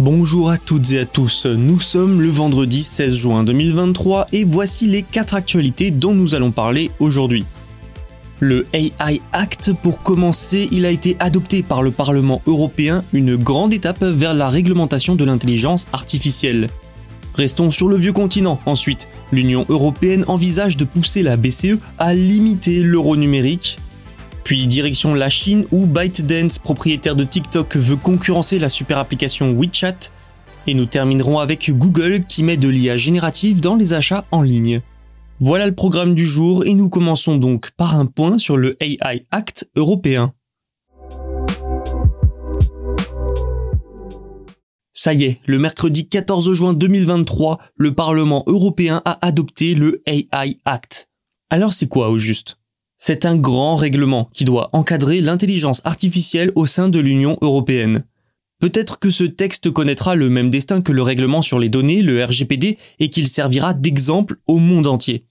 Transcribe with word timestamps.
Bonjour 0.00 0.48
à 0.48 0.56
toutes 0.56 0.92
et 0.92 1.00
à 1.00 1.04
tous, 1.04 1.44
nous 1.44 1.78
sommes 1.78 2.22
le 2.22 2.30
vendredi 2.30 2.84
16 2.84 3.16
juin 3.16 3.44
2023 3.44 4.28
et 4.32 4.44
voici 4.44 4.86
les 4.86 5.02
4 5.02 5.34
actualités 5.34 5.90
dont 5.90 6.14
nous 6.14 6.34
allons 6.34 6.52
parler 6.52 6.90
aujourd'hui. 7.00 7.44
Le 8.38 8.66
AI 8.72 9.20
Act, 9.32 9.74
pour 9.82 10.02
commencer, 10.02 10.70
il 10.72 10.86
a 10.86 10.90
été 10.90 11.18
adopté 11.20 11.62
par 11.62 11.82
le 11.82 11.90
Parlement 11.90 12.40
européen, 12.46 13.04
une 13.12 13.36
grande 13.36 13.74
étape 13.74 14.02
vers 14.02 14.32
la 14.32 14.48
réglementation 14.48 15.16
de 15.16 15.24
l'intelligence 15.24 15.86
artificielle. 15.92 16.68
Restons 17.34 17.70
sur 17.70 17.86
le 17.86 17.98
vieux 17.98 18.14
continent. 18.14 18.58
Ensuite, 18.64 19.06
l'Union 19.32 19.66
européenne 19.68 20.24
envisage 20.28 20.78
de 20.78 20.86
pousser 20.86 21.22
la 21.22 21.36
BCE 21.36 21.76
à 21.98 22.14
limiter 22.14 22.82
l'euro 22.82 23.16
numérique. 23.16 23.76
Puis 24.50 24.66
direction 24.66 25.14
la 25.14 25.28
Chine 25.28 25.64
où 25.70 25.86
ByteDance, 25.86 26.58
propriétaire 26.58 27.14
de 27.14 27.22
TikTok, 27.22 27.76
veut 27.76 27.94
concurrencer 27.94 28.58
la 28.58 28.68
super 28.68 28.98
application 28.98 29.52
WeChat. 29.52 30.10
Et 30.66 30.74
nous 30.74 30.86
terminerons 30.86 31.38
avec 31.38 31.70
Google 31.70 32.24
qui 32.24 32.42
met 32.42 32.56
de 32.56 32.66
l'IA 32.66 32.96
générative 32.96 33.60
dans 33.60 33.76
les 33.76 33.94
achats 33.94 34.24
en 34.32 34.42
ligne. 34.42 34.82
Voilà 35.38 35.66
le 35.66 35.74
programme 35.76 36.16
du 36.16 36.26
jour 36.26 36.66
et 36.66 36.74
nous 36.74 36.88
commençons 36.88 37.36
donc 37.36 37.70
par 37.76 37.94
un 37.94 38.06
point 38.06 38.38
sur 38.38 38.56
le 38.56 38.76
AI 38.82 39.24
Act 39.30 39.70
européen. 39.76 40.34
Ça 44.92 45.14
y 45.14 45.26
est, 45.26 45.40
le 45.46 45.60
mercredi 45.60 46.08
14 46.08 46.52
juin 46.54 46.72
2023, 46.72 47.60
le 47.76 47.94
Parlement 47.94 48.42
européen 48.48 49.00
a 49.04 49.24
adopté 49.24 49.76
le 49.76 50.02
AI 50.06 50.58
Act. 50.64 51.08
Alors 51.50 51.72
c'est 51.72 51.86
quoi 51.86 52.10
au 52.10 52.18
juste? 52.18 52.59
C'est 53.02 53.24
un 53.24 53.34
grand 53.34 53.76
règlement 53.76 54.28
qui 54.34 54.44
doit 54.44 54.68
encadrer 54.74 55.22
l'intelligence 55.22 55.80
artificielle 55.84 56.52
au 56.54 56.66
sein 56.66 56.90
de 56.90 57.00
l'Union 57.00 57.38
européenne. 57.40 58.04
Peut-être 58.60 58.98
que 58.98 59.10
ce 59.10 59.24
texte 59.24 59.70
connaîtra 59.70 60.14
le 60.16 60.28
même 60.28 60.50
destin 60.50 60.82
que 60.82 60.92
le 60.92 61.00
règlement 61.00 61.40
sur 61.40 61.58
les 61.58 61.70
données, 61.70 62.02
le 62.02 62.22
RGPD, 62.22 62.76
et 62.98 63.08
qu'il 63.08 63.26
servira 63.26 63.72
d'exemple 63.72 64.36
au 64.46 64.58
monde 64.58 64.86
entier. 64.86 65.24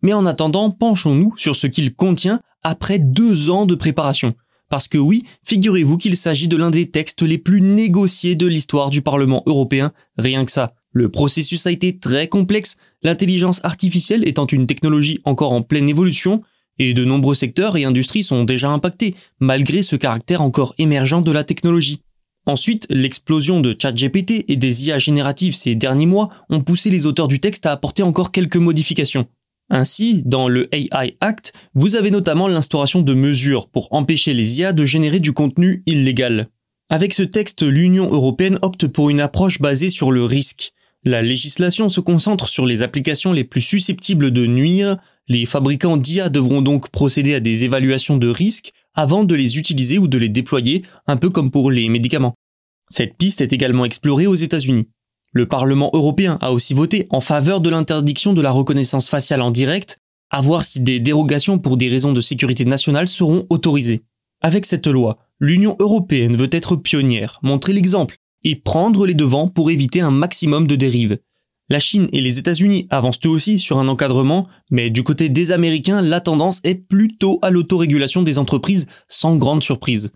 Mais 0.00 0.14
en 0.14 0.24
attendant, 0.24 0.70
penchons-nous 0.70 1.34
sur 1.36 1.54
ce 1.54 1.66
qu'il 1.66 1.94
contient 1.94 2.40
après 2.62 2.98
deux 2.98 3.50
ans 3.50 3.66
de 3.66 3.74
préparation. 3.74 4.34
Parce 4.70 4.88
que 4.88 4.96
oui, 4.96 5.24
figurez-vous 5.44 5.98
qu'il 5.98 6.16
s'agit 6.16 6.48
de 6.48 6.56
l'un 6.56 6.70
des 6.70 6.90
textes 6.90 7.20
les 7.20 7.36
plus 7.36 7.60
négociés 7.60 8.36
de 8.36 8.46
l'histoire 8.46 8.88
du 8.88 9.02
Parlement 9.02 9.42
européen, 9.44 9.92
rien 10.16 10.44
que 10.44 10.50
ça. 10.50 10.72
Le 10.92 11.10
processus 11.10 11.66
a 11.66 11.70
été 11.70 11.98
très 11.98 12.28
complexe, 12.28 12.76
l'intelligence 13.02 13.62
artificielle 13.64 14.26
étant 14.26 14.46
une 14.46 14.66
technologie 14.66 15.20
encore 15.24 15.52
en 15.52 15.60
pleine 15.60 15.90
évolution, 15.90 16.42
et 16.78 16.94
de 16.94 17.04
nombreux 17.04 17.34
secteurs 17.34 17.76
et 17.76 17.84
industries 17.84 18.24
sont 18.24 18.44
déjà 18.44 18.70
impactés, 18.70 19.14
malgré 19.40 19.82
ce 19.82 19.96
caractère 19.96 20.42
encore 20.42 20.74
émergent 20.78 21.22
de 21.22 21.32
la 21.32 21.44
technologie. 21.44 22.00
Ensuite, 22.44 22.86
l'explosion 22.90 23.60
de 23.60 23.76
ChatGPT 23.78 24.44
et 24.48 24.56
des 24.56 24.86
IA 24.86 24.98
génératives 24.98 25.54
ces 25.54 25.74
derniers 25.76 26.06
mois 26.06 26.30
ont 26.50 26.60
poussé 26.60 26.90
les 26.90 27.06
auteurs 27.06 27.28
du 27.28 27.38
texte 27.38 27.66
à 27.66 27.72
apporter 27.72 28.02
encore 28.02 28.32
quelques 28.32 28.56
modifications. 28.56 29.28
Ainsi, 29.70 30.22
dans 30.26 30.48
le 30.48 30.68
AI 30.74 31.16
Act, 31.20 31.52
vous 31.74 31.94
avez 31.94 32.10
notamment 32.10 32.48
l'instauration 32.48 33.00
de 33.00 33.14
mesures 33.14 33.68
pour 33.68 33.92
empêcher 33.92 34.34
les 34.34 34.58
IA 34.58 34.72
de 34.72 34.84
générer 34.84 35.20
du 35.20 35.32
contenu 35.32 35.82
illégal. 35.86 36.48
Avec 36.90 37.14
ce 37.14 37.22
texte, 37.22 37.62
l'Union 37.62 38.10
européenne 38.12 38.58
opte 38.60 38.86
pour 38.86 39.08
une 39.08 39.20
approche 39.20 39.60
basée 39.60 39.88
sur 39.88 40.10
le 40.10 40.24
risque. 40.24 40.72
La 41.04 41.22
législation 41.22 41.88
se 41.88 42.00
concentre 42.00 42.48
sur 42.48 42.66
les 42.66 42.82
applications 42.82 43.32
les 43.32 43.44
plus 43.44 43.60
susceptibles 43.60 44.30
de 44.30 44.46
nuire, 44.46 44.98
les 45.28 45.46
fabricants 45.46 45.96
d'IA 45.96 46.28
devront 46.28 46.62
donc 46.62 46.90
procéder 46.90 47.34
à 47.34 47.40
des 47.40 47.64
évaluations 47.64 48.16
de 48.16 48.28
risque 48.28 48.72
avant 48.94 49.24
de 49.24 49.34
les 49.34 49.58
utiliser 49.58 49.98
ou 49.98 50.08
de 50.08 50.18
les 50.18 50.28
déployer, 50.28 50.82
un 51.06 51.16
peu 51.16 51.30
comme 51.30 51.50
pour 51.50 51.70
les 51.70 51.88
médicaments. 51.88 52.34
Cette 52.90 53.16
piste 53.16 53.40
est 53.40 53.52
également 53.52 53.84
explorée 53.84 54.26
aux 54.26 54.34
États-Unis. 54.34 54.88
Le 55.32 55.48
Parlement 55.48 55.90
européen 55.94 56.36
a 56.42 56.52
aussi 56.52 56.74
voté 56.74 57.06
en 57.08 57.20
faveur 57.20 57.60
de 57.60 57.70
l'interdiction 57.70 58.34
de 58.34 58.42
la 58.42 58.50
reconnaissance 58.50 59.08
faciale 59.08 59.40
en 59.40 59.50
direct, 59.50 59.98
à 60.30 60.42
voir 60.42 60.64
si 60.64 60.80
des 60.80 61.00
dérogations 61.00 61.58
pour 61.58 61.76
des 61.76 61.88
raisons 61.88 62.12
de 62.12 62.20
sécurité 62.20 62.64
nationale 62.64 63.08
seront 63.08 63.46
autorisées. 63.48 64.02
Avec 64.42 64.66
cette 64.66 64.86
loi, 64.86 65.18
l'Union 65.40 65.76
européenne 65.78 66.36
veut 66.36 66.50
être 66.52 66.76
pionnière, 66.76 67.38
montrer 67.42 67.72
l'exemple 67.72 68.16
et 68.44 68.56
prendre 68.56 69.06
les 69.06 69.14
devants 69.14 69.48
pour 69.48 69.70
éviter 69.70 70.00
un 70.00 70.10
maximum 70.10 70.66
de 70.66 70.76
dérives. 70.76 71.18
La 71.68 71.78
Chine 71.78 72.08
et 72.12 72.20
les 72.20 72.38
États-Unis 72.38 72.86
avancent 72.90 73.20
eux 73.24 73.30
aussi 73.30 73.58
sur 73.58 73.78
un 73.78 73.88
encadrement, 73.88 74.48
mais 74.70 74.90
du 74.90 75.02
côté 75.02 75.28
des 75.28 75.52
Américains, 75.52 76.02
la 76.02 76.20
tendance 76.20 76.60
est 76.64 76.74
plutôt 76.74 77.38
à 77.42 77.50
l'autorégulation 77.50 78.22
des 78.22 78.38
entreprises 78.38 78.86
sans 79.08 79.36
grande 79.36 79.62
surprise. 79.62 80.12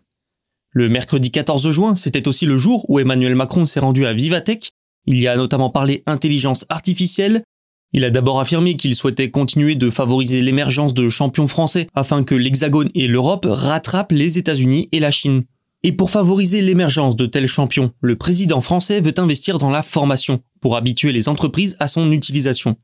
Le 0.71 0.89
mercredi 0.89 1.31
14 1.31 1.71
juin, 1.71 1.95
c'était 1.95 2.29
aussi 2.29 2.45
le 2.47 2.59
jour 2.59 2.85
où 2.91 2.99
Emmanuel 2.99 3.35
Macron 3.35 3.65
s'est 3.65 3.81
rendu 3.81 4.07
à 4.07 4.13
Vivatech 4.13 4.73
il 5.07 5.19
y 5.19 5.29
a 5.29 5.37
notamment 5.37 5.71
parlé 5.71 6.03
intelligence 6.07 6.67
artificielle. 6.69 7.45
Il 7.93 8.05
a 8.05 8.11
d'abord 8.11 8.41
affirmé 8.41 8.77
qu'il 8.77 8.97
souhaitait 8.97 9.31
continuer 9.31 9.77
de 9.77 9.91
favoriser 9.91 10.43
l'émergence 10.43 10.95
de 10.95 11.09
champions 11.09 11.49
français 11.49 11.87
afin 11.95 12.25
que 12.25 12.35
l'Hexagone 12.35 12.91
et 12.95 13.07
l'Europe 13.07 13.47
rattrapent 13.49 14.13
les 14.13 14.39
États-Unis 14.39 14.89
et 14.93 15.01
la 15.01 15.13
Chine. 15.13 15.45
Et 15.87 15.93
pour 15.93 16.11
favoriser 16.11 16.63
l'émergence 16.63 17.15
de 17.15 17.27
tels 17.27 17.47
champions, 17.47 17.93
le 18.01 18.17
président 18.17 18.61
français 18.61 19.01
veut 19.01 19.15
investir 19.19 19.59
dans 19.59 19.71
la 19.71 19.85
formation 19.85 20.43
pour 20.61 20.77
habituer 20.77 21.13
les 21.13 21.29
entreprises 21.29 21.77
à 21.79 21.87
son 21.87 22.11
utilisation. 22.11 22.75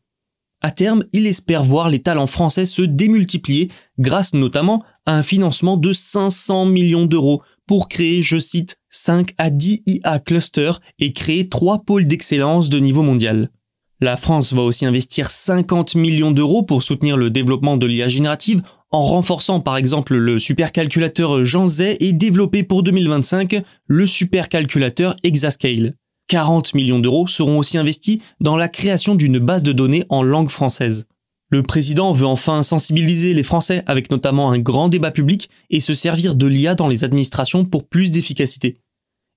À 0.60 0.70
terme, 0.70 1.02
il 1.12 1.26
espère 1.26 1.64
voir 1.64 1.90
les 1.90 2.00
talents 2.00 2.28
français 2.28 2.64
se 2.64 2.82
démultiplier 2.82 3.72
grâce 3.98 4.34
notamment 4.34 4.84
à 5.04 5.16
un 5.16 5.24
financement 5.24 5.76
de 5.76 5.92
500 5.92 6.66
millions 6.66 7.06
d'euros 7.06 7.42
pour 7.66 7.88
créer, 7.88 8.22
je 8.22 8.38
cite, 8.38 8.76
5 8.90 9.34
à 9.36 9.50
10 9.50 9.82
IA 9.84 10.20
clusters 10.20 10.80
et 11.00 11.12
créer 11.12 11.48
3 11.48 11.80
pôles 11.80 12.06
d'excellence 12.06 12.69
de 12.69 12.78
niveau 12.78 13.02
mondial. 13.02 13.50
La 13.98 14.16
France 14.16 14.52
va 14.52 14.62
aussi 14.62 14.86
investir 14.86 15.32
50 15.32 15.96
millions 15.96 16.30
d'euros 16.30 16.62
pour 16.62 16.84
soutenir 16.84 17.16
le 17.16 17.30
développement 17.30 17.76
de 17.76 17.86
l'IA 17.86 18.06
générative 18.06 18.62
en 18.92 19.00
renforçant 19.00 19.60
par 19.60 19.76
exemple 19.76 20.14
le 20.14 20.38
supercalculateur 20.38 21.44
Jean 21.44 21.66
Zay 21.66 21.97
et 22.00 22.12
développer 22.12 22.62
pour 22.62 22.82
2025 22.82 23.62
le 23.87 24.06
supercalculateur 24.06 25.16
Exascale. 25.22 25.94
40 26.28 26.75
millions 26.75 27.00
d'euros 27.00 27.26
seront 27.26 27.58
aussi 27.58 27.78
investis 27.78 28.20
dans 28.40 28.56
la 28.56 28.69
création 28.69 29.14
d'une 29.14 29.38
base 29.38 29.62
de 29.62 29.72
données 29.72 30.05
en 30.08 30.22
langue 30.22 30.50
française. 30.50 31.06
Le 31.50 31.62
président 31.62 32.12
veut 32.12 32.26
enfin 32.26 32.62
sensibiliser 32.62 33.34
les 33.34 33.43
Français 33.43 33.82
avec 33.87 34.11
notamment 34.11 34.50
un 34.50 34.58
grand 34.58 34.88
débat 34.88 35.11
public 35.11 35.50
et 35.69 35.81
se 35.81 35.94
servir 35.94 36.34
de 36.34 36.46
l'IA 36.46 36.75
dans 36.75 36.88
les 36.88 37.05
administrations 37.05 37.64
pour 37.64 37.87
plus 37.87 38.11
d'efficacité. 38.11 38.78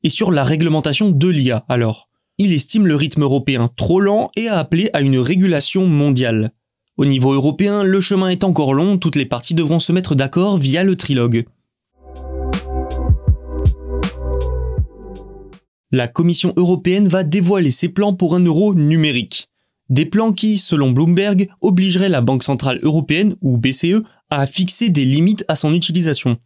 Et 0.03 0.09
sur 0.09 0.31
la 0.31 0.43
réglementation 0.43 1.09
de 1.09 1.27
l'IA 1.27 1.65
alors 1.67 2.09
Il 2.37 2.53
estime 2.53 2.87
le 2.87 2.95
rythme 2.95 3.23
européen 3.23 3.69
trop 3.75 3.99
lent 3.99 4.31
et 4.37 4.47
a 4.47 4.59
appelé 4.59 4.89
à 4.93 5.01
une 5.01 5.17
régulation 5.17 5.87
mondiale. 5.87 6.51
Au 6.97 7.03
niveau 7.03 7.33
européen, 7.33 7.83
le 7.83 7.99
chemin 7.99 8.29
est 8.29 8.45
encore 8.45 8.73
long, 8.73 8.97
toutes 8.97 9.17
les 9.17 9.25
parties 9.25 9.53
devront 9.53 9.79
se 9.79 9.91
mettre 9.91 10.15
d'accord 10.15 10.57
via 10.57 10.81
le 10.83 10.95
trilogue. 10.95 11.45
La 15.91 16.07
Commission 16.07 16.53
européenne 16.55 17.09
va 17.09 17.23
dévoiler 17.23 17.71
ses 17.71 17.89
plans 17.89 18.13
pour 18.13 18.33
un 18.33 18.39
euro 18.39 18.73
numérique. 18.73 19.49
Des 19.89 20.05
plans 20.05 20.31
qui, 20.31 20.57
selon 20.57 20.91
Bloomberg, 20.91 21.49
obligeraient 21.59 22.09
la 22.09 22.21
Banque 22.21 22.43
Centrale 22.43 22.79
Européenne, 22.81 23.35
ou 23.41 23.57
BCE, 23.57 24.01
à 24.29 24.47
fixer 24.47 24.89
des 24.89 25.05
limites 25.05 25.43
à 25.49 25.55
son 25.55 25.73
utilisation. 25.73 26.37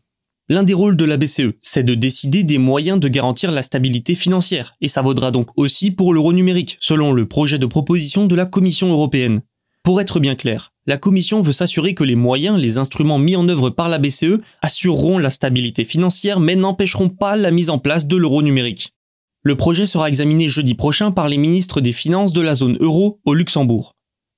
L'un 0.50 0.64
des 0.64 0.74
rôles 0.74 0.98
de 0.98 1.06
la 1.06 1.18
BCE, 1.18 1.54
c'est 1.62 1.84
de 1.84 1.94
décider 1.94 2.44
des 2.44 2.58
moyens 2.58 3.00
de 3.00 3.08
garantir 3.08 3.52
la 3.52 3.62
stabilité 3.62 4.16
financière, 4.16 4.76
et 4.82 4.88
ça 4.88 5.04
vaudra 5.04 5.30
donc 5.30 5.50
aussi 5.58 5.92
pour 5.92 6.12
l'euro 6.12 6.34
numérique, 6.34 6.78
selon 6.80 7.14
le 7.14 7.28
projet 7.28 7.60
de 7.60 7.68
proposition 7.68 8.26
de 8.26 8.36
la 8.36 8.48
Commission 8.48 8.90
européenne. 8.90 9.44
Pour 9.90 10.02
être 10.02 10.20
bien 10.20 10.36
clair, 10.36 10.72
la 10.86 10.98
Commission 10.98 11.42
veut 11.42 11.52
s'assurer 11.52 11.96
que 11.96 12.04
les 12.04 12.14
moyens, 12.14 12.60
les 12.60 12.78
instruments 12.78 13.18
mis 13.18 13.36
en 13.36 13.50
œuvre 13.50 13.72
par 13.72 13.90
la 13.90 13.98
BCE 13.98 14.38
assureront 14.62 15.18
la 15.18 15.32
stabilité 15.32 15.84
financière 15.84 16.40
mais 16.40 16.56
n'empêcheront 16.56 17.10
pas 17.10 17.36
la 17.36 17.50
mise 17.50 17.72
en 17.72 17.80
place 17.80 18.06
de 18.06 18.16
l'euro 18.16 18.44
numérique. 18.44 18.94
Le 19.42 19.56
projet 19.56 19.88
sera 19.88 20.08
examiné 20.08 20.48
jeudi 20.48 20.76
prochain 20.76 21.10
par 21.10 21.28
les 21.28 21.40
ministres 21.40 21.82
des 21.82 21.92
Finances 21.92 22.34
de 22.34 22.42
la 22.42 22.54
zone 22.54 22.78
euro 22.80 23.20
au 23.26 23.34
Luxembourg. 23.34 23.96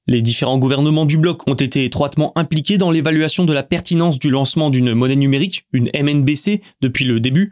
Les 0.07 0.21
différents 0.21 0.57
gouvernements 0.57 1.05
du 1.05 1.17
bloc 1.17 1.45
ont 1.49 1.55
été 1.55 1.83
étroitement 1.83 2.31
impliqués 2.37 2.77
dans 2.77 2.89
l'évaluation 2.89 3.43
de 3.43 3.51
la 3.51 3.63
pertinence 3.63 4.19
du 4.19 4.29
lancement 4.29 4.69
d'une 4.69 4.93
monnaie 4.93 5.17
numérique, 5.17 5.65
une 5.73 5.91
MNBC, 5.93 6.61
depuis 6.79 7.03
le 7.03 7.19
début. 7.19 7.51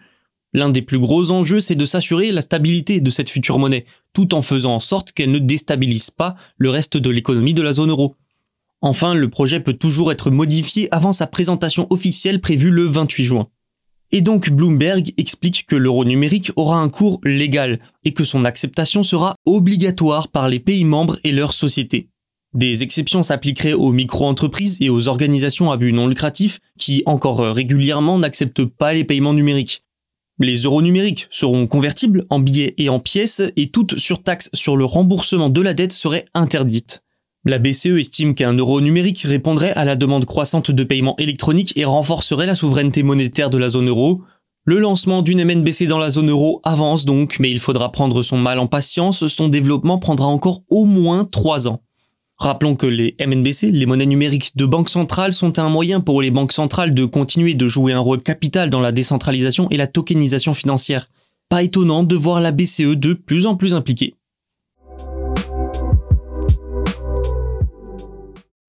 L'un 0.54 0.69
des 0.69 0.81
plus 0.81 1.00
gros 1.00 1.30
enjeux, 1.31 1.60
c'est 1.60 1.75
de 1.75 1.86
s'assurer 1.86 2.31
la 2.31 2.42
stabilité 2.42 3.01
de 3.01 3.12
cette 3.12 3.30
future 3.30 3.60
monnaie, 3.60 3.86
tout 4.13 4.34
en 4.34 4.42
faisant 4.42 4.75
en 4.75 4.80
sorte 4.80 5.12
qu'elle 5.12 5.31
ne 5.31 5.40
déstabilise 5.40 6.10
pas 6.10 6.36
le 6.57 6.69
reste 6.72 6.98
de 6.98 7.10
l'économie 7.10 7.54
de 7.54 7.62
la 7.62 7.74
zone 7.74 7.92
euro. 7.92 8.16
Enfin, 8.81 9.13
le 9.13 9.30
projet 9.30 9.60
peut 9.60 9.74
toujours 9.74 10.12
être 10.12 10.31
modifié 10.31 10.88
avant 10.92 11.12
sa 11.12 11.28
présentation 11.28 11.86
officielle 11.90 12.42
prévue 12.42 12.72
le 12.72 12.86
28 12.86 13.24
juin. 13.25 13.48
Et 14.12 14.22
donc 14.22 14.50
Bloomberg 14.50 15.13
explique 15.18 15.68
que 15.68 15.75
l'euro 15.75 16.04
numérique 16.04 16.52
aura 16.56 16.78
un 16.78 16.90
cours 16.90 17.19
légal 17.24 17.80
et 18.04 18.13
que 18.13 18.24
son 18.24 18.44
acceptation 18.44 19.04
sera 19.04 19.36
obligatoire 19.45 20.30
par 20.30 20.50
les 20.50 20.60
pays 20.60 20.86
membres 20.86 21.19
et 21.24 21.31
leurs 21.31 21.54
sociétés. 21.54 22.10
Des 22.56 22.81
exceptions 22.81 23.22
s'appliqueraient 23.22 23.74
aux 23.74 23.92
micro-entreprises 23.92 24.78
et 24.81 24.90
aux 24.90 25.07
organisations 25.07 25.72
à 25.72 25.78
but 25.78 25.92
non 25.92 26.07
lucratif 26.07 26.60
qui, 26.80 27.04
encore 27.06 27.40
régulièrement, 27.54 28.18
n'acceptent 28.18 28.66
pas 28.66 28.94
les 28.94 29.04
paiements 29.04 29.36
numériques. 29.36 29.84
Les 30.42 30.62
euros 30.62 30.82
numériques 30.82 31.28
seront 31.32 31.68
convertibles 31.68 32.26
en 32.30 32.40
billets 32.40 32.74
et 32.78 32.88
en 32.88 33.02
pièces 33.02 33.42
et 33.58 33.72
toute 33.72 34.00
surtaxe 34.00 34.50
sur 34.54 34.78
le 34.78 34.86
remboursement 34.86 35.50
de 35.50 35.62
la 35.62 35.74
dette 35.74 35.92
serait 35.92 36.26
interdite. 36.34 37.04
La 37.46 37.58
BCE 37.58 37.98
estime 37.98 38.36
qu'un 38.36 38.54
euro 38.54 38.80
numérique 38.80 39.22
répondrait 39.22 39.74
à 39.74 39.84
la 39.84 39.98
demande 39.98 40.26
croissante 40.26 40.72
de 40.72 40.84
paiements 40.86 41.18
électroniques 41.18 41.78
et 41.78 41.84
renforcerait 41.84 42.46
la 42.46 42.56
souveraineté 42.56 43.04
monétaire 43.04 43.50
de 43.50 43.58
la 43.58 43.68
zone 43.68 43.90
euro. 43.90 44.22
Le 44.64 44.80
lancement 44.80 45.22
d'une 45.22 45.44
MNBC 45.44 45.88
dans 45.88 46.00
la 46.00 46.10
zone 46.10 46.30
euro 46.30 46.62
avance 46.64 47.04
donc, 47.04 47.38
mais 47.40 47.52
il 47.52 47.60
faudra 47.60 47.92
prendre 47.92 48.24
son 48.24 48.38
mal 48.38 48.60
en 48.60 48.68
patience, 48.68 49.28
son 49.28 49.50
développement 49.50 50.00
prendra 50.00 50.28
encore 50.28 50.64
au 50.70 50.86
moins 50.86 51.26
trois 51.26 51.68
ans. 51.68 51.82
Rappelons 52.40 52.78
que 52.78 52.86
les 52.86 53.18
MNBC, 53.20 53.70
les 53.70 53.86
monnaies 53.86 54.06
numériques 54.06 54.56
de 54.56 54.66
banque 54.66 54.90
centrale, 54.90 55.34
sont 55.34 55.60
un 55.60 55.68
moyen 55.68 56.00
pour 56.00 56.22
les 56.22 56.32
banques 56.32 56.54
centrales 56.54 56.94
de 56.94 57.04
continuer 57.04 57.54
de 57.54 57.68
jouer 57.68 57.92
un 57.92 58.00
rôle 58.00 58.24
capital 58.24 58.70
dans 58.70 58.80
la 58.80 58.94
décentralisation 58.94 59.70
et 59.72 59.78
la 59.78 59.88
tokenisation 59.88 60.54
financière. 60.54 61.10
Pas 61.50 61.64
étonnant 61.64 62.04
de 62.04 62.16
voir 62.16 62.40
la 62.40 62.54
BCE 62.54 62.96
de 62.96 63.14
plus 63.14 63.46
en 63.46 63.58
plus 63.58 63.74
impliquée. 63.74 64.16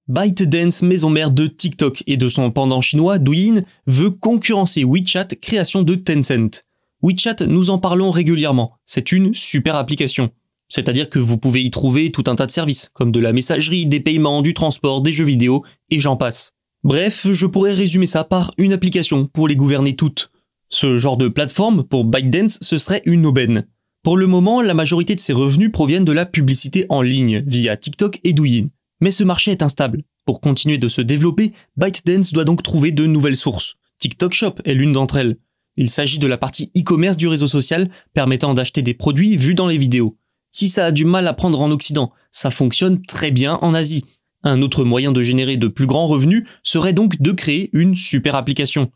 ByteDance, 0.09 0.81
maison 0.81 1.09
mère 1.09 1.31
de 1.31 1.47
TikTok 1.47 2.03
et 2.07 2.17
de 2.17 2.27
son 2.27 2.51
pendant 2.51 2.81
chinois 2.81 3.19
Douyin, 3.19 3.63
veut 3.87 4.11
concurrencer 4.11 4.83
WeChat, 4.83 5.29
création 5.41 5.83
de 5.83 5.95
Tencent. 5.95 6.65
WeChat, 7.01 7.45
nous 7.47 7.69
en 7.69 7.77
parlons 7.77 8.11
régulièrement. 8.11 8.73
C'est 8.83 9.13
une 9.13 9.33
super 9.33 9.77
application. 9.77 10.29
C'est-à-dire 10.71 11.09
que 11.09 11.19
vous 11.19 11.37
pouvez 11.37 11.61
y 11.61 11.69
trouver 11.69 12.11
tout 12.11 12.23
un 12.27 12.35
tas 12.35 12.45
de 12.45 12.51
services, 12.51 12.89
comme 12.93 13.11
de 13.11 13.19
la 13.19 13.33
messagerie, 13.33 13.85
des 13.85 13.99
paiements, 13.99 14.41
du 14.41 14.53
transport, 14.53 15.01
des 15.01 15.11
jeux 15.11 15.25
vidéo, 15.25 15.65
et 15.89 15.99
j'en 15.99 16.15
passe. 16.15 16.53
Bref, 16.85 17.27
je 17.29 17.45
pourrais 17.45 17.73
résumer 17.73 18.07
ça 18.07 18.23
par 18.23 18.53
une 18.57 18.71
application 18.71 19.27
pour 19.27 19.49
les 19.49 19.57
gouverner 19.57 19.97
toutes. 19.97 20.31
Ce 20.69 20.97
genre 20.97 21.17
de 21.17 21.27
plateforme, 21.27 21.83
pour 21.83 22.05
ByteDance, 22.05 22.57
ce 22.61 22.77
serait 22.77 23.01
une 23.03 23.25
aubaine. 23.25 23.67
Pour 24.01 24.15
le 24.15 24.27
moment, 24.27 24.61
la 24.61 24.73
majorité 24.73 25.13
de 25.13 25.19
ses 25.19 25.33
revenus 25.33 25.73
proviennent 25.73 26.05
de 26.05 26.13
la 26.13 26.25
publicité 26.25 26.85
en 26.87 27.01
ligne, 27.01 27.43
via 27.45 27.75
TikTok 27.75 28.21
et 28.23 28.31
Douyin. 28.31 28.67
Mais 29.01 29.11
ce 29.11 29.25
marché 29.25 29.51
est 29.51 29.63
instable. 29.63 30.03
Pour 30.25 30.39
continuer 30.39 30.77
de 30.77 30.87
se 30.87 31.01
développer, 31.01 31.51
ByteDance 31.75 32.31
doit 32.31 32.45
donc 32.45 32.63
trouver 32.63 32.91
de 32.91 33.05
nouvelles 33.05 33.35
sources. 33.35 33.75
TikTok 33.99 34.33
Shop 34.33 34.55
est 34.63 34.73
l'une 34.73 34.93
d'entre 34.93 35.17
elles. 35.17 35.35
Il 35.75 35.89
s'agit 35.89 36.17
de 36.17 36.27
la 36.27 36.37
partie 36.37 36.71
e-commerce 36.77 37.17
du 37.17 37.27
réseau 37.27 37.47
social 37.47 37.89
permettant 38.13 38.53
d'acheter 38.53 38.81
des 38.81 38.93
produits 38.93 39.35
vus 39.35 39.55
dans 39.55 39.67
les 39.67 39.77
vidéos. 39.77 40.17
Si 40.51 40.67
ça 40.67 40.85
a 40.85 40.91
du 40.91 41.05
mal 41.05 41.27
à 41.27 41.33
prendre 41.33 41.61
en 41.61 41.71
Occident, 41.71 42.11
ça 42.29 42.51
fonctionne 42.51 43.01
très 43.01 43.31
bien 43.31 43.57
en 43.61 43.73
Asie. 43.73 44.05
Un 44.43 44.61
autre 44.61 44.83
moyen 44.83 45.11
de 45.11 45.23
générer 45.23 45.55
de 45.57 45.67
plus 45.67 45.85
grands 45.85 46.07
revenus 46.07 46.43
serait 46.61 46.93
donc 46.93 47.21
de 47.21 47.31
créer 47.31 47.69
une 47.73 47.95
super 47.95 48.35
application. 48.35 48.91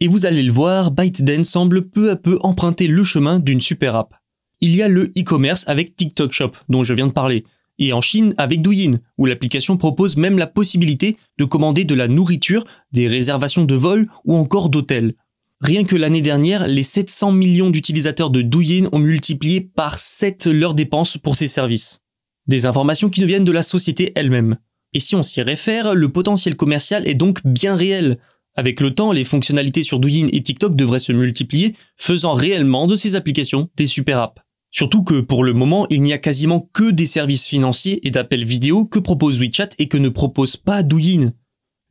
Et 0.00 0.08
vous 0.08 0.26
allez 0.26 0.42
le 0.42 0.52
voir, 0.52 0.90
ByteDance 0.90 1.48
semble 1.48 1.88
peu 1.88 2.10
à 2.10 2.16
peu 2.16 2.38
emprunter 2.42 2.86
le 2.86 3.04
chemin 3.04 3.40
d'une 3.40 3.60
super 3.60 3.96
app. 3.96 4.14
Il 4.60 4.76
y 4.76 4.82
a 4.82 4.88
le 4.88 5.12
e-commerce 5.18 5.64
avec 5.66 5.96
TikTok 5.96 6.32
Shop, 6.32 6.52
dont 6.68 6.84
je 6.84 6.94
viens 6.94 7.08
de 7.08 7.12
parler, 7.12 7.44
et 7.78 7.92
en 7.92 8.00
Chine 8.00 8.34
avec 8.36 8.62
Douyin, 8.62 9.00
où 9.18 9.26
l'application 9.26 9.76
propose 9.76 10.16
même 10.16 10.38
la 10.38 10.46
possibilité 10.46 11.16
de 11.38 11.44
commander 11.44 11.84
de 11.84 11.94
la 11.94 12.06
nourriture, 12.06 12.64
des 12.92 13.08
réservations 13.08 13.64
de 13.64 13.74
vol 13.74 14.08
ou 14.24 14.36
encore 14.36 14.68
d'hôtels. 14.68 15.14
Rien 15.62 15.84
que 15.84 15.94
l'année 15.94 16.22
dernière, 16.22 16.66
les 16.66 16.82
700 16.82 17.30
millions 17.30 17.70
d'utilisateurs 17.70 18.30
de 18.30 18.42
Douyin 18.42 18.88
ont 18.90 18.98
multiplié 18.98 19.60
par 19.60 20.00
7 20.00 20.48
leurs 20.48 20.74
dépenses 20.74 21.18
pour 21.18 21.36
ces 21.36 21.46
services. 21.46 22.00
Des 22.48 22.66
informations 22.66 23.08
qui 23.08 23.20
nous 23.20 23.28
viennent 23.28 23.44
de 23.44 23.52
la 23.52 23.62
société 23.62 24.10
elle-même. 24.16 24.58
Et 24.92 24.98
si 24.98 25.14
on 25.14 25.22
s'y 25.22 25.40
réfère, 25.40 25.94
le 25.94 26.08
potentiel 26.08 26.56
commercial 26.56 27.06
est 27.06 27.14
donc 27.14 27.38
bien 27.44 27.76
réel. 27.76 28.18
Avec 28.56 28.80
le 28.80 28.92
temps, 28.92 29.12
les 29.12 29.22
fonctionnalités 29.22 29.84
sur 29.84 30.00
Douyin 30.00 30.26
et 30.32 30.42
TikTok 30.42 30.74
devraient 30.74 30.98
se 30.98 31.12
multiplier, 31.12 31.76
faisant 31.96 32.32
réellement 32.32 32.88
de 32.88 32.96
ces 32.96 33.14
applications 33.14 33.70
des 33.76 33.86
super 33.86 34.18
apps. 34.18 34.42
Surtout 34.72 35.04
que 35.04 35.20
pour 35.20 35.44
le 35.44 35.52
moment, 35.52 35.86
il 35.90 36.02
n'y 36.02 36.12
a 36.12 36.18
quasiment 36.18 36.68
que 36.72 36.90
des 36.90 37.06
services 37.06 37.46
financiers 37.46 38.04
et 38.04 38.10
d'appels 38.10 38.44
vidéo 38.44 38.84
que 38.84 38.98
propose 38.98 39.38
WeChat 39.38 39.68
et 39.78 39.86
que 39.86 39.96
ne 39.96 40.08
propose 40.08 40.56
pas 40.56 40.82
Douyin. 40.82 41.34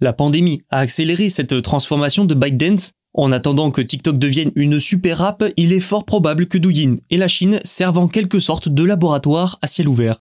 La 0.01 0.11
pandémie 0.11 0.63
a 0.69 0.79
accéléré 0.79 1.29
cette 1.29 1.61
transformation 1.61 2.25
de 2.25 2.33
ByteDance 2.33 2.91
en 3.13 3.31
attendant 3.31 3.71
que 3.71 3.81
TikTok 3.81 4.17
devienne 4.17 4.51
une 4.55 4.79
super 4.79 5.21
app, 5.21 5.43
il 5.57 5.73
est 5.73 5.81
fort 5.81 6.05
probable 6.05 6.45
que 6.45 6.57
Douyin 6.57 6.97
et 7.09 7.17
la 7.17 7.27
Chine 7.27 7.59
servent 7.63 7.97
en 7.97 8.07
quelque 8.07 8.39
sorte 8.39 8.69
de 8.69 8.83
laboratoire 8.83 9.59
à 9.61 9.67
ciel 9.67 9.89
ouvert. 9.89 10.21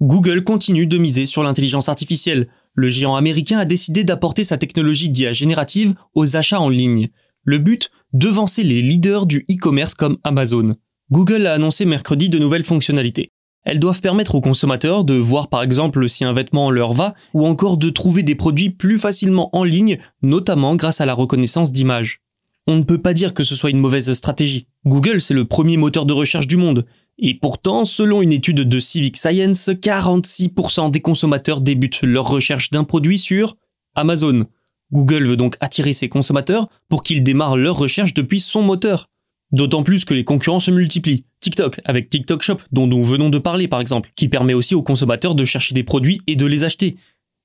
Google 0.00 0.44
continue 0.44 0.86
de 0.86 0.98
miser 0.98 1.26
sur 1.26 1.42
l'intelligence 1.42 1.88
artificielle. 1.88 2.48
Le 2.74 2.88
géant 2.88 3.16
américain 3.16 3.58
a 3.58 3.64
décidé 3.64 4.04
d'apporter 4.04 4.44
sa 4.44 4.56
technologie 4.56 5.08
d'IA 5.08 5.32
générative 5.32 5.94
aux 6.14 6.36
achats 6.36 6.60
en 6.60 6.68
ligne. 6.68 7.08
Le 7.44 7.58
but 7.58 7.90
Devancer 8.14 8.62
les 8.62 8.80
leaders 8.80 9.26
du 9.26 9.44
e-commerce 9.50 9.94
comme 9.94 10.16
Amazon. 10.24 10.76
Google 11.10 11.46
a 11.46 11.52
annoncé 11.52 11.84
mercredi 11.84 12.30
de 12.30 12.38
nouvelles 12.38 12.64
fonctionnalités. 12.64 13.32
Elles 13.64 13.80
doivent 13.80 14.00
permettre 14.00 14.34
aux 14.34 14.40
consommateurs 14.40 15.04
de 15.04 15.14
voir 15.14 15.48
par 15.48 15.62
exemple 15.62 16.08
si 16.08 16.24
un 16.24 16.32
vêtement 16.32 16.70
leur 16.70 16.94
va 16.94 17.14
ou 17.34 17.46
encore 17.46 17.76
de 17.76 17.90
trouver 17.90 18.22
des 18.22 18.34
produits 18.34 18.70
plus 18.70 18.98
facilement 18.98 19.54
en 19.56 19.64
ligne, 19.64 19.98
notamment 20.22 20.76
grâce 20.76 21.00
à 21.00 21.06
la 21.06 21.14
reconnaissance 21.14 21.72
d'images. 21.72 22.22
On 22.66 22.76
ne 22.76 22.82
peut 22.82 22.98
pas 22.98 23.14
dire 23.14 23.32
que 23.32 23.44
ce 23.44 23.54
soit 23.54 23.70
une 23.70 23.80
mauvaise 23.80 24.12
stratégie. 24.12 24.66
Google, 24.84 25.20
c'est 25.20 25.34
le 25.34 25.46
premier 25.46 25.78
moteur 25.78 26.04
de 26.04 26.12
recherche 26.12 26.46
du 26.46 26.58
monde. 26.58 26.84
Et 27.18 27.34
pourtant, 27.34 27.84
selon 27.84 28.20
une 28.22 28.32
étude 28.32 28.60
de 28.60 28.78
Civic 28.78 29.16
Science, 29.16 29.68
46% 29.70 30.90
des 30.90 31.00
consommateurs 31.00 31.60
débutent 31.60 32.02
leur 32.02 32.28
recherche 32.28 32.70
d'un 32.70 32.84
produit 32.84 33.18
sur 33.18 33.56
Amazon. 33.94 34.46
Google 34.92 35.26
veut 35.26 35.36
donc 35.36 35.56
attirer 35.60 35.92
ses 35.92 36.08
consommateurs 36.08 36.68
pour 36.88 37.02
qu'ils 37.02 37.22
démarrent 37.22 37.56
leur 37.56 37.76
recherche 37.76 38.14
depuis 38.14 38.40
son 38.40 38.62
moteur. 38.62 39.08
D'autant 39.50 39.82
plus 39.82 40.04
que 40.04 40.14
les 40.14 40.24
concurrents 40.24 40.60
se 40.60 40.70
multiplient. 40.70 41.24
TikTok, 41.40 41.80
avec 41.84 42.10
TikTok 42.10 42.42
Shop, 42.42 42.58
dont 42.72 42.86
nous 42.86 43.02
venons 43.02 43.30
de 43.30 43.38
parler 43.38 43.68
par 43.68 43.80
exemple, 43.80 44.10
qui 44.14 44.28
permet 44.28 44.54
aussi 44.54 44.74
aux 44.74 44.82
consommateurs 44.82 45.34
de 45.34 45.44
chercher 45.44 45.74
des 45.74 45.84
produits 45.84 46.20
et 46.26 46.36
de 46.36 46.46
les 46.46 46.64
acheter. 46.64 46.96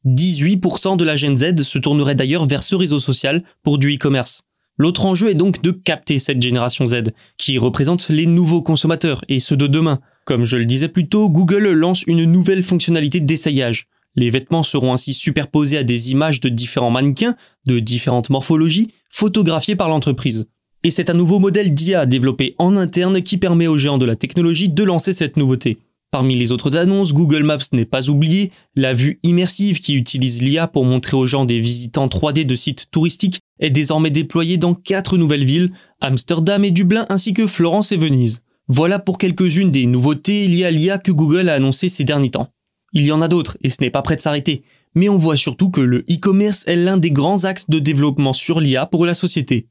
18% 0.05 0.97
de 0.97 1.05
la 1.05 1.15
Gen 1.15 1.37
Z 1.37 1.63
se 1.63 1.77
tournerait 1.77 2.15
d'ailleurs 2.15 2.45
vers 2.45 2.63
ce 2.63 2.75
réseau 2.75 2.99
social 2.99 3.43
pour 3.63 3.77
du 3.77 3.95
e-commerce. 3.95 4.43
L'autre 4.77 5.05
enjeu 5.05 5.29
est 5.29 5.35
donc 5.35 5.61
de 5.61 5.71
capter 5.71 6.19
cette 6.19 6.41
génération 6.41 6.87
Z, 6.87 7.13
qui 7.37 7.57
représente 7.57 8.09
les 8.09 8.25
nouveaux 8.25 8.63
consommateurs 8.63 9.23
et 9.29 9.39
ceux 9.39 9.55
de 9.55 9.67
demain. 9.67 10.01
Comme 10.25 10.43
je 10.43 10.57
le 10.57 10.65
disais 10.65 10.89
plus 10.89 11.07
tôt, 11.07 11.29
Google 11.29 11.69
lance 11.69 12.03
une 12.03 12.25
nouvelle 12.25 12.63
fonctionnalité 12.63 13.19
d'essayage. 13.19 13.87
Les 14.15 14.29
vêtements 14.29 14.63
seront 14.63 14.91
ainsi 14.91 15.13
superposés 15.13 15.77
à 15.77 15.83
des 15.83 16.11
images 16.11 16.39
de 16.39 16.49
différents 16.49 16.91
mannequins, 16.91 17.35
de 17.65 17.79
différentes 17.79 18.29
morphologies, 18.29 18.93
photographiées 19.09 19.75
par 19.75 19.89
l'entreprise. 19.89 20.47
Et 20.85 20.91
c'est 20.91 21.09
un 21.09 21.13
nouveau 21.13 21.39
modèle 21.39 21.73
d'IA 21.73 22.05
développé 22.05 22.55
en 22.57 22.75
interne 22.75 23.21
qui 23.21 23.37
permet 23.37 23.67
aux 23.67 23.77
géants 23.77 23.97
de 23.97 24.05
la 24.05 24.17
technologie 24.17 24.67
de 24.67 24.83
lancer 24.83 25.13
cette 25.13 25.37
nouveauté. 25.37 25.77
Parmi 26.11 26.35
les 26.35 26.51
autres 26.51 26.75
annonces, 26.75 27.13
Google 27.13 27.43
Maps 27.43 27.57
n'est 27.71 27.85
pas 27.85 28.09
oublié, 28.09 28.51
la 28.75 28.93
vue 28.93 29.19
immersive 29.23 29.79
qui 29.79 29.95
utilise 29.95 30.43
l'IA 30.43 30.67
pour 30.67 30.83
montrer 30.83 31.15
aux 31.15 31.25
gens 31.25 31.45
des 31.45 31.59
visitants 31.59 32.07
3D 32.07 32.45
de 32.45 32.53
sites 32.53 32.87
touristiques 32.91 33.39
est 33.59 33.69
désormais 33.69 34.11
déployée 34.11 34.57
dans 34.57 34.75
quatre 34.75 35.17
nouvelles 35.17 35.45
villes, 35.45 35.71
Amsterdam 36.01 36.65
et 36.65 36.71
Dublin 36.71 37.05
ainsi 37.09 37.33
que 37.33 37.47
Florence 37.47 37.93
et 37.93 37.97
Venise. 37.97 38.43
Voilà 38.67 38.99
pour 38.99 39.17
quelques-unes 39.17 39.71
des 39.71 39.85
nouveautés 39.85 40.47
liées 40.47 40.65
à 40.65 40.71
l'IA 40.71 40.97
que 40.97 41.11
Google 41.11 41.49
a 41.49 41.55
annoncées 41.55 41.89
ces 41.89 42.03
derniers 42.03 42.31
temps. 42.31 42.49
Il 42.91 43.05
y 43.05 43.11
en 43.11 43.21
a 43.21 43.27
d'autres 43.27 43.57
et 43.63 43.69
ce 43.69 43.81
n'est 43.81 43.89
pas 43.89 44.01
prêt 44.01 44.17
de 44.17 44.21
s'arrêter. 44.21 44.63
mais 44.95 45.09
on 45.09 45.17
voit 45.17 45.37
surtout 45.37 45.71
que 45.71 45.81
le 45.81 46.05
e-commerce 46.11 46.63
est 46.67 46.75
l'un 46.75 46.97
des 46.97 47.09
grands 47.09 47.45
axes 47.45 47.69
de 47.69 47.79
développement 47.79 48.33
sur 48.33 48.59
l'IA 48.59 48.85
pour 48.85 49.07
la 49.07 49.15
société. 49.15 49.67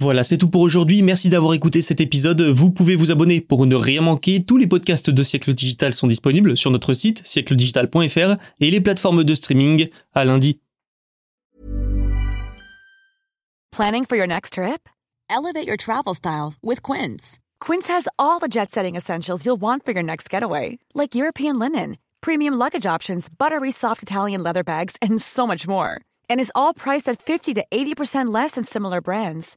Voilà, 0.00 0.24
c'est 0.24 0.38
tout 0.38 0.48
pour 0.50 0.62
aujourd'hui. 0.62 1.02
Merci 1.02 1.28
d'avoir 1.28 1.54
écouté 1.54 1.80
cet 1.80 2.00
épisode. 2.00 2.42
Vous 2.42 2.70
pouvez 2.70 2.96
vous 2.96 3.12
abonner 3.12 3.40
pour 3.40 3.64
ne 3.64 3.76
rien 3.76 4.00
manquer. 4.00 4.44
Tous 4.44 4.56
les 4.56 4.66
podcasts 4.66 5.08
de 5.08 5.22
Siècle 5.22 5.54
Digital 5.54 5.94
sont 5.94 6.08
disponibles 6.08 6.56
sur 6.56 6.72
notre 6.72 6.94
site 6.94 7.24
siècledigital.fr 7.24 8.36
et 8.60 8.70
les 8.72 8.80
plateformes 8.80 9.22
de 9.22 9.34
streaming. 9.36 9.88
À 10.12 10.24
lundi. 10.24 10.60
Planning 13.70 14.04
for 14.04 14.16
your 14.16 14.26
next 14.26 14.54
trip? 14.54 14.88
Elevate 15.30 15.66
your 15.66 15.76
travel 15.76 16.14
style 16.14 16.54
with 16.62 16.82
Quince. 16.82 17.38
Quince 17.60 17.88
has 17.88 18.08
all 18.18 18.38
the 18.40 18.48
jet-setting 18.48 18.96
essentials 18.96 19.44
you'll 19.44 19.60
want 19.60 19.84
for 19.84 19.92
your 19.92 20.02
next 20.02 20.28
getaway, 20.28 20.78
like 20.94 21.14
European 21.14 21.58
linen, 21.58 21.96
premium 22.20 22.54
luggage 22.54 22.86
options, 22.86 23.28
buttery 23.28 23.70
soft 23.70 24.02
Italian 24.02 24.42
leather 24.42 24.62
bags, 24.62 24.96
and 25.00 25.20
so 25.20 25.46
much 25.46 25.66
more. 25.66 26.00
And 26.28 26.40
is 26.40 26.52
all 26.54 26.74
priced 26.74 27.08
at 27.08 27.22
50 27.22 27.54
to 27.54 27.64
80% 27.70 28.32
less 28.32 28.52
than 28.52 28.64
similar 28.64 29.00
brands. 29.00 29.56